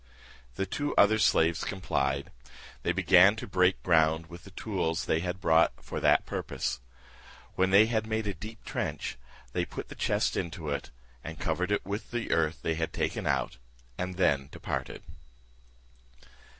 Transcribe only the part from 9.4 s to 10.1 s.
they put the